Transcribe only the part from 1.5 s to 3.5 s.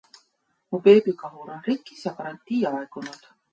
on rikkis ja garantii aegunud.